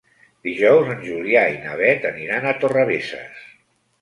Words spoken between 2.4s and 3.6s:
a Torrebesses.